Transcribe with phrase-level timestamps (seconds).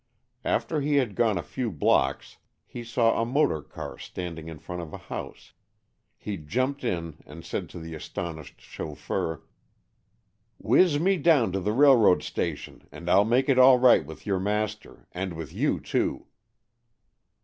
[0.43, 4.81] After he had gone a few blocks he saw a motor car standing in front
[4.81, 5.53] of a house.
[6.17, 9.43] He jumped in and said to the astonished chauffeur,
[10.57, 14.39] "Whiz me down to the railroad station, and I'll make it all right with your
[14.39, 16.25] master, and with you, too."